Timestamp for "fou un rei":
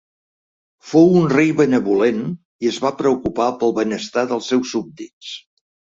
0.91-1.51